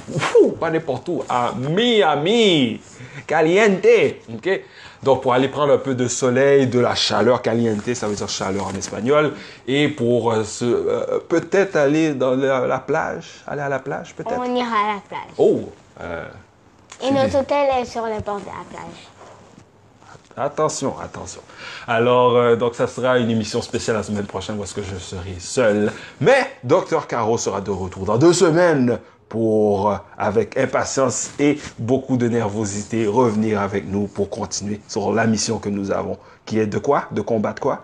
Pas 0.59 0.69
n'importe 0.69 1.07
où, 1.09 1.23
à 1.29 1.53
Miami, 1.55 2.81
caliente, 3.27 3.85
ok? 4.33 4.61
Donc 5.03 5.21
pour 5.21 5.33
aller 5.33 5.47
prendre 5.47 5.73
un 5.73 5.77
peu 5.77 5.93
de 5.93 6.07
soleil, 6.07 6.67
de 6.67 6.79
la 6.79 6.95
chaleur, 6.95 7.41
caliente, 7.41 7.93
ça 7.93 8.07
veut 8.07 8.15
dire 8.15 8.27
chaleur 8.27 8.65
en 8.67 8.73
espagnol, 8.73 9.33
et 9.67 9.87
pour 9.89 10.31
euh, 10.31 10.43
se, 10.43 10.65
euh, 10.65 11.19
peut-être 11.29 11.75
aller 11.75 12.13
dans 12.13 12.35
la, 12.35 12.65
la 12.65 12.79
plage, 12.79 13.43
aller 13.45 13.61
à 13.61 13.69
la 13.69 13.79
plage, 13.79 14.15
peut-être? 14.15 14.39
On 14.39 14.55
ira 14.55 14.67
à 14.67 14.93
la 14.95 15.01
plage. 15.07 15.33
Oh, 15.37 15.61
euh, 16.01 16.25
Et 17.03 17.11
notre 17.11 17.39
hôtel 17.39 17.69
est 17.79 17.85
sur 17.85 18.05
le 18.05 18.19
bord 18.21 18.39
de 18.39 18.45
la 18.45 18.65
plage. 18.69 19.07
Attention, 20.39 20.93
attention. 20.99 21.41
Alors, 21.87 22.35
euh, 22.35 22.55
donc, 22.55 22.75
ça 22.75 22.85
sera 22.85 23.17
une 23.17 23.31
émission 23.31 23.59
spéciale 23.61 23.97
la 23.97 24.03
semaine 24.03 24.25
prochaine 24.27 24.59
où 24.59 24.63
est-ce 24.63 24.75
que 24.75 24.83
je 24.83 24.95
serai 24.97 25.35
seul. 25.39 25.91
Mais 26.21 26.51
Dr 26.63 27.07
Caro 27.07 27.39
sera 27.39 27.59
de 27.59 27.71
retour 27.71 28.05
dans 28.05 28.19
deux 28.19 28.33
semaines 28.33 28.99
pour, 29.29 29.89
euh, 29.91 29.95
avec 30.15 30.55
impatience 30.55 31.31
et 31.39 31.59
beaucoup 31.79 32.17
de 32.17 32.27
nervosité, 32.27 33.07
revenir 33.07 33.59
avec 33.59 33.87
nous 33.87 34.05
pour 34.07 34.29
continuer 34.29 34.79
sur 34.87 35.11
la 35.11 35.25
mission 35.25 35.57
que 35.57 35.69
nous 35.69 35.89
avons, 35.91 36.17
qui 36.45 36.59
est 36.59 36.67
de 36.67 36.77
quoi? 36.77 37.05
De 37.11 37.21
combattre 37.21 37.59
quoi? 37.61 37.83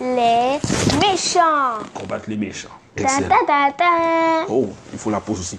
Les 0.00 0.58
méchants. 1.00 1.78
Combattre 1.94 2.24
les 2.28 2.36
méchants. 2.36 2.68
Ta 2.94 3.04
Excellent. 3.04 3.28
ta 3.28 3.36
ta 3.46 3.72
ta. 3.72 4.46
Oh, 4.50 4.68
il 4.92 4.98
faut 4.98 5.10
la 5.10 5.20
pause 5.20 5.40
aussi. 5.40 5.58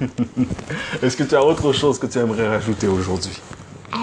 Est-ce 1.02 1.16
que 1.16 1.22
tu 1.24 1.34
as 1.34 1.44
autre 1.44 1.72
chose 1.72 1.98
que 1.98 2.06
tu 2.06 2.18
aimerais 2.18 2.48
rajouter 2.48 2.86
aujourd'hui? 2.86 3.40
Euh, 3.92 3.96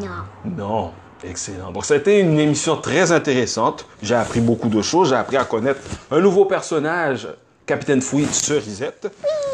non. 0.00 0.56
Non. 0.56 0.90
Excellent. 1.24 1.70
Donc, 1.70 1.84
ça 1.84 1.94
a 1.94 1.98
été 1.98 2.18
une 2.18 2.38
émission 2.38 2.76
très 2.76 3.12
intéressante. 3.12 3.86
J'ai 4.02 4.14
appris 4.16 4.40
beaucoup 4.40 4.68
de 4.68 4.82
choses. 4.82 5.10
J'ai 5.10 5.14
appris 5.14 5.36
à 5.36 5.44
connaître 5.44 5.80
un 6.10 6.20
nouveau 6.20 6.46
personnage, 6.46 7.28
Capitaine 7.64 8.02
Fouille 8.02 8.26
Cerisette, 8.26 9.08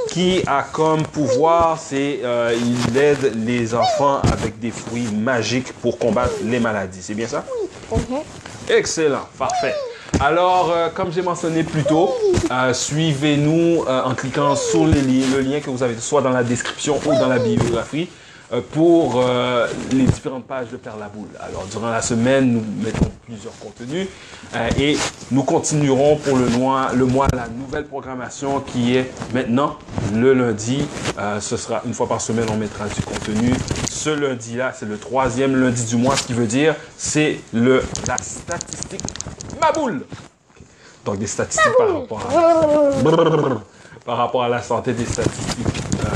qui 0.09 0.43
a 0.47 0.63
comme 0.63 1.03
pouvoir, 1.03 1.79
c'est 1.79 2.21
euh, 2.25 2.57
il 2.59 2.97
aide 2.97 3.35
les 3.45 3.75
enfants 3.75 4.21
avec 4.33 4.59
des 4.59 4.71
fruits 4.71 5.09
magiques 5.13 5.73
pour 5.75 5.99
combattre 5.99 6.33
les 6.43 6.59
maladies. 6.59 7.03
C'est 7.03 7.15
bien 7.15 7.27
ça? 7.27 7.45
Mhm. 7.93 8.21
Excellent, 8.71 9.29
parfait. 9.39 9.75
Alors, 10.21 10.73
euh, 10.73 10.89
comme 10.93 11.13
j'ai 11.13 11.23
mentionné 11.23 11.63
plus 11.63 11.85
tôt, 11.85 12.13
euh, 12.51 12.75
suivez-nous 12.75 13.85
euh, 13.87 14.03
en 14.03 14.17
cliquant 14.17 14.57
sur 14.57 14.85
le 14.85 15.41
lien 15.41 15.61
que 15.61 15.71
vous 15.71 15.85
avez 15.85 15.97
soit 15.99 16.23
dans 16.23 16.31
la 16.31 16.43
description 16.43 16.99
ou 17.07 17.13
dans 17.13 17.29
la 17.29 17.39
biographie 17.39 18.09
euh, 18.53 18.61
pour 18.73 19.23
les 19.93 20.05
différentes 20.05 20.45
pages 20.45 20.71
de 20.73 20.77
Père 20.77 20.97
la 20.97 21.09
Boule. 21.09 21.29
Alors, 21.39 21.67
durant 21.71 21.91
la 21.91 22.03
semaine, 22.03 22.53
nous 22.53 22.65
mettons 22.83 23.13
plusieurs 23.27 23.57
contenus 23.61 24.09
et 24.77 24.97
nous 25.31 25.45
continuerons 25.45 26.17
pour 26.17 26.37
le 26.37 26.49
mois, 26.49 26.89
la 27.33 27.47
nouvelle 27.47 27.85
programmation 27.85 28.59
qui 28.59 28.97
est 28.97 29.13
maintenant 29.33 29.77
le 30.13 30.35
lundi. 30.35 30.85
Ce 31.39 31.57
sera 31.57 31.83
une 31.87 31.95
fois 31.95 32.09
par 32.09 32.21
semaine, 32.21 32.47
on 32.51 32.57
mettra 32.57 32.87
du 32.89 33.03
contenu. 33.03 33.53
Ce 33.89 34.11
lundi-là, 34.11 34.73
c'est 34.77 34.89
le 34.89 34.99
troisième 34.99 35.55
lundi 35.55 35.85
du 35.85 35.97
mois, 35.97 36.17
ce 36.17 36.25
qui 36.25 36.33
veut 36.33 36.47
dire 36.47 36.75
c'est 36.97 37.39
la 37.53 38.17
statistique 38.19 39.03
ma 39.61 39.73
boule. 39.73 40.05
Donc 41.05 41.19
des 41.19 41.27
statistiques 41.27 41.73
par 41.79 42.01
rapport 42.01 42.21
à 42.21 44.17
rapport 44.17 44.43
à 44.43 44.49
la 44.49 44.63
santé 44.63 44.93
des 44.93 45.05
statistiques 45.05 45.67
euh, 46.03 46.09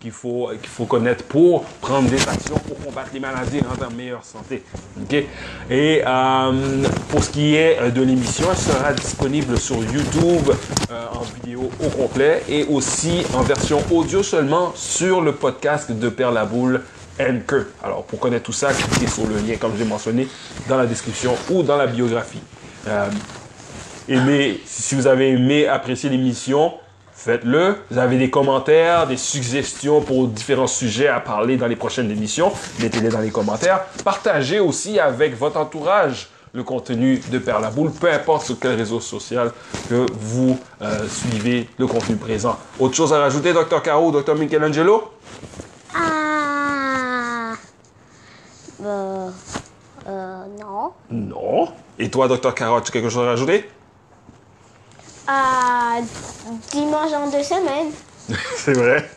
qu'il 0.00 0.10
faut, 0.10 0.50
faut 0.64 0.84
connaître 0.84 1.24
pour 1.24 1.64
prendre 1.80 2.08
des 2.08 2.28
actions 2.28 2.56
pour 2.58 2.78
combattre 2.78 3.10
les 3.14 3.20
maladies 3.20 3.58
et 3.58 3.62
rendre 3.62 3.86
en 3.90 3.94
meilleure 3.94 4.24
santé. 4.24 4.62
Et 5.70 6.02
euh, 6.06 6.82
pour 7.08 7.24
ce 7.24 7.30
qui 7.30 7.54
est 7.54 7.78
euh, 7.80 7.90
de 7.90 8.02
l'émission, 8.02 8.46
elle 8.50 8.56
sera 8.56 8.92
disponible 8.92 9.58
sur 9.58 9.76
YouTube 9.76 10.50
en 10.90 11.22
vidéo 11.22 11.70
au 11.82 11.88
complet 11.88 12.42
et 12.48 12.64
aussi 12.64 13.24
en 13.34 13.42
version 13.42 13.82
audio 13.90 14.22
seulement 14.22 14.72
sur 14.74 15.20
le 15.20 15.32
podcast 15.32 15.90
de 15.90 16.08
Père 16.08 16.32
la 16.32 16.44
Alors, 17.18 18.04
pour 18.04 18.18
connaître 18.18 18.44
tout 18.44 18.52
ça, 18.52 18.72
cliquez 18.72 19.06
sur 19.06 19.26
le 19.26 19.36
lien, 19.36 19.56
comme 19.56 19.72
j'ai 19.78 19.84
mentionné, 19.84 20.26
dans 20.68 20.76
la 20.76 20.86
description 20.86 21.36
ou 21.50 21.62
dans 21.62 21.76
la 21.76 21.86
biographie. 21.86 22.42
Euh, 22.88 23.08
aimé, 24.08 24.60
si 24.66 24.94
vous 24.94 25.06
avez 25.06 25.30
aimé, 25.30 25.66
apprécié 25.66 26.10
l'émission, 26.10 26.74
faites-le. 27.12 27.76
Vous 27.90 27.98
avez 27.98 28.18
des 28.18 28.30
commentaires, 28.30 29.06
des 29.06 29.16
suggestions 29.16 30.00
pour 30.00 30.26
différents 30.26 30.66
sujets 30.66 31.08
à 31.08 31.20
parler 31.20 31.56
dans 31.56 31.68
les 31.68 31.76
prochaines 31.76 32.10
émissions, 32.10 32.52
mettez-les 32.80 33.10
dans 33.10 33.20
les 33.20 33.30
commentaires. 33.30 33.84
Partagez 34.04 34.58
aussi 34.58 34.98
avec 34.98 35.38
votre 35.38 35.58
entourage 35.58 36.28
le 36.52 36.62
contenu 36.62 37.20
de 37.30 37.38
Père 37.38 37.58
la 37.58 37.70
Boule, 37.70 37.90
peu 37.90 38.12
importe 38.12 38.46
sur 38.46 38.58
quel 38.60 38.76
réseau 38.76 39.00
social 39.00 39.50
que 39.88 40.06
vous 40.12 40.56
euh, 40.82 41.08
suivez 41.08 41.68
le 41.78 41.86
contenu 41.88 42.14
présent. 42.14 42.56
Autre 42.78 42.94
chose 42.94 43.12
à 43.12 43.18
rajouter, 43.18 43.52
Dr. 43.52 43.82
Caro, 43.82 44.12
Dr. 44.12 44.36
Michelangelo? 44.36 45.10
Ah. 45.96 46.23
Euh, 48.82 49.30
euh, 50.06 50.44
non. 50.60 50.92
Non. 51.10 51.68
Et 51.98 52.10
toi, 52.10 52.28
Dr. 52.28 52.54
Caro, 52.54 52.76
as-tu 52.76 52.90
quelque 52.92 53.08
chose 53.08 53.24
à 53.26 53.30
rajouter? 53.30 53.68
Ah, 55.26 55.96
dimanche 56.72 57.12
en 57.12 57.30
deux 57.30 57.42
semaines. 57.42 57.92
C'est 58.56 58.72
vrai. 58.74 59.08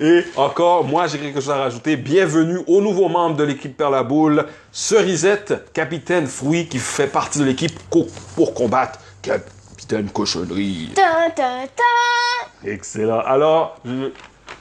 Et 0.00 0.24
encore, 0.36 0.84
moi, 0.84 1.06
j'ai 1.06 1.18
quelque 1.18 1.40
chose 1.40 1.50
à 1.50 1.56
rajouter. 1.56 1.96
Bienvenue 1.96 2.60
aux 2.66 2.80
nouveaux 2.80 3.08
membres 3.08 3.36
de 3.36 3.44
l'équipe 3.44 3.76
Père 3.76 3.90
la 3.90 4.02
Boule. 4.02 4.46
Cerisette, 4.72 5.72
capitaine 5.72 6.26
Fruit, 6.26 6.66
qui 6.66 6.78
fait 6.78 7.06
partie 7.06 7.38
de 7.38 7.44
l'équipe 7.44 7.78
co- 7.90 8.06
pour 8.34 8.54
combattre 8.54 8.98
capitaine 9.22 10.10
Cochonnerie. 10.10 10.90
Ta, 10.94 11.30
ta, 11.34 11.66
ta. 11.66 12.68
Excellent. 12.68 13.20
Alors, 13.20 13.76
je, 13.84 14.10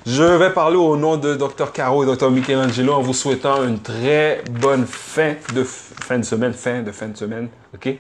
je 0.06 0.24
vais 0.24 0.50
parler 0.50 0.78
au 0.78 0.98
nom 0.98 1.18
de 1.18 1.36
Dr. 1.36 1.72
Caro 1.72 2.04
et 2.04 2.16
Dr. 2.16 2.32
Michelangelo 2.32 2.94
en 2.94 3.02
vous 3.02 3.14
souhaitant 3.14 3.64
une 3.64 3.80
très 3.80 4.44
bonne 4.50 4.86
fin 4.86 5.34
de, 5.54 5.64
fin 5.64 6.18
de 6.18 6.24
semaine, 6.24 6.54
fin 6.54 6.82
de 6.82 6.92
fin 6.92 7.08
de 7.08 7.18
semaine, 7.18 7.50
OK? 7.76 7.98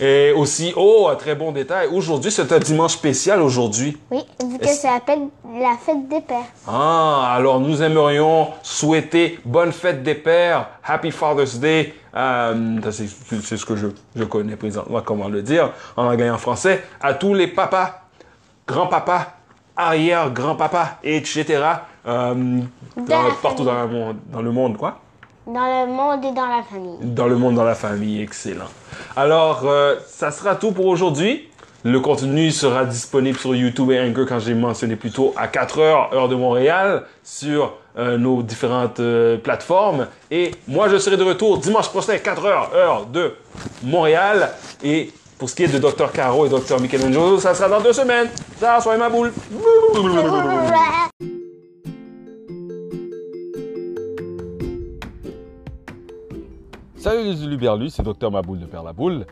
Et 0.00 0.32
aussi, 0.32 0.72
oh, 0.76 1.08
un 1.10 1.16
très 1.16 1.34
bon 1.34 1.50
détail, 1.50 1.88
aujourd'hui, 1.92 2.30
c'est 2.30 2.52
un 2.52 2.58
dimanche 2.58 2.92
spécial 2.92 3.42
aujourd'hui. 3.42 3.98
Oui, 4.10 4.20
vu 4.44 4.58
que 4.58 4.66
ça 4.66 4.94
s'appelle 4.94 5.28
la 5.44 5.76
fête 5.76 6.08
des 6.08 6.20
pères. 6.20 6.44
Ah, 6.68 7.32
alors 7.34 7.58
nous 7.60 7.82
aimerions 7.82 8.48
souhaiter 8.62 9.40
bonne 9.44 9.72
fête 9.72 10.02
des 10.02 10.14
pères, 10.14 10.68
Happy 10.84 11.10
Father's 11.10 11.58
Day. 11.58 11.94
Euh, 12.14 12.78
c'est 12.90 13.08
c'est 13.42 13.56
ce 13.56 13.66
que 13.66 13.76
je, 13.76 13.88
je 14.14 14.24
connais 14.24 14.56
présentement, 14.56 15.00
comment 15.04 15.28
le 15.28 15.42
dire, 15.42 15.72
en 15.96 16.06
anglais 16.06 16.26
et 16.26 16.30
en 16.30 16.38
français, 16.38 16.84
à 17.00 17.14
tous 17.14 17.34
les 17.34 17.48
papas, 17.48 18.02
grands-papas, 18.66 19.39
arrière-grands-papas, 19.88 20.98
etc. 21.02 21.62
euh, 22.06 22.34
dans- 22.96 23.22
partout 23.42 23.64
dans 23.64 23.82
le 23.82 23.88
monde, 23.88 24.16
dans 24.32 24.42
le 24.42 24.50
monde, 24.52 24.76
quoi? 24.76 25.00
Dans 25.46 25.52
le 25.86 25.90
monde 25.90 26.24
et 26.24 26.32
dans 26.32 26.46
la 26.46 26.62
famille. 26.62 26.96
Dans 27.02 27.26
le 27.26 27.36
monde, 27.36 27.54
dans 27.56 27.64
la 27.64 27.74
famille, 27.74 28.22
excellent. 28.22 28.66
Alors, 29.16 29.62
euh, 29.64 29.96
ça 30.06 30.30
sera 30.30 30.54
tout 30.54 30.72
pour 30.72 30.86
aujourd'hui. 30.86 31.48
Le 31.82 31.98
contenu 31.98 32.50
sera 32.50 32.84
disponible 32.84 33.38
sur 33.38 33.54
YouTube 33.54 33.90
et 33.90 33.98
Anchor, 34.00 34.26
quand 34.28 34.38
j'ai 34.38 34.52
mentionné 34.54 34.96
plus 34.96 35.10
tôt, 35.10 35.32
à 35.36 35.48
4 35.48 35.78
heures, 35.78 36.10
heure 36.14 36.28
de 36.28 36.34
Montréal, 36.34 37.04
sur 37.24 37.72
euh, 37.98 38.18
nos 38.18 38.42
différentes 38.42 39.00
euh, 39.00 39.38
plateformes. 39.38 40.06
Et 40.30 40.50
moi, 40.68 40.88
je 40.90 40.98
serai 40.98 41.16
de 41.16 41.24
retour 41.24 41.56
dimanche 41.58 41.88
prochain, 41.88 42.18
4 42.18 42.44
heures, 42.44 42.70
heure 42.74 43.06
de 43.06 43.34
Montréal. 43.82 44.50
Et 44.84 45.10
pour 45.40 45.48
ce 45.48 45.56
qui 45.56 45.62
est 45.62 45.72
de 45.72 45.78
Dr. 45.78 46.12
Caro 46.12 46.44
et 46.44 46.50
Dr. 46.50 46.78
Michelangelo, 46.78 47.38
ça 47.40 47.54
sera 47.54 47.70
dans 47.70 47.80
deux 47.80 47.94
semaines. 47.94 48.28
Ça, 48.58 48.78
soyez 48.78 48.98
ma 48.98 49.08
boule. 49.08 49.32
Salut 56.96 57.24
les 57.24 57.42
Uluberlus, 57.42 57.88
c'est 57.88 58.02
Dr 58.02 58.30
Maboule 58.30 58.58
de 58.58 58.66
Père 58.66 58.82
la 58.82 58.92
Boule. 58.92 59.24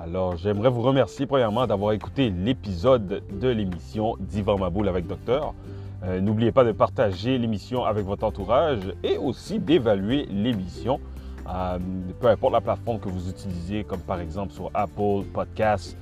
Alors, 0.00 0.36
j'aimerais 0.36 0.70
vous 0.70 0.82
remercier 0.82 1.26
premièrement 1.26 1.66
d'avoir 1.66 1.92
écouté 1.92 2.30
l'épisode 2.30 3.24
de 3.28 3.48
l'émission 3.48 4.14
d'Ivan 4.20 4.58
Maboule 4.58 4.88
avec 4.88 5.08
Docteur. 5.08 5.54
Euh, 6.04 6.20
N'oubliez 6.20 6.52
pas 6.52 6.62
de 6.62 6.70
partager 6.70 7.36
l'émission 7.36 7.84
avec 7.84 8.06
votre 8.06 8.22
entourage 8.22 8.94
et 9.02 9.18
aussi 9.18 9.58
d'évaluer 9.58 10.26
l'émission, 10.30 11.00
euh, 11.48 11.78
peu 12.20 12.28
importe 12.28 12.52
la 12.52 12.60
plateforme 12.60 13.00
que 13.00 13.08
vous 13.08 13.28
utilisez, 13.28 13.84
comme 13.84 14.00
par 14.00 14.20
exemple 14.20 14.52
sur 14.52 14.70
Apple 14.74 15.24
Podcasts, 15.32 15.96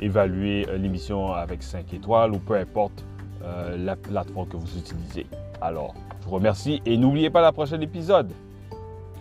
évaluer 0.00 0.66
euh, 0.68 0.76
l'émission 0.76 1.32
avec 1.32 1.62
5 1.62 1.92
étoiles 1.94 2.32
ou 2.32 2.38
peu 2.38 2.54
importe 2.54 3.04
euh, 3.42 3.76
la 3.76 3.96
plateforme 3.96 4.48
que 4.48 4.56
vous 4.56 4.78
utilisez. 4.78 5.26
Alors, 5.60 5.94
je 6.20 6.26
vous 6.28 6.34
remercie 6.34 6.80
et 6.86 6.96
n'oubliez 6.96 7.30
pas 7.30 7.40
la 7.40 7.52
prochaine 7.52 7.82
épisode 7.82 8.30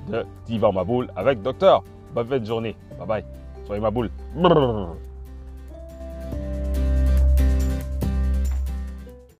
de 0.09 0.25
Divan 0.45 0.71
Maboule 0.71 1.09
avec 1.15 1.41
Docteur. 1.41 1.83
Bonne 2.13 2.27
fin 2.27 2.39
de 2.39 2.45
journée. 2.45 2.75
Bye 2.99 3.07
bye. 3.07 3.25
Soyez 3.65 3.81
Maboule. 3.81 4.09
Brrr. 4.35 4.95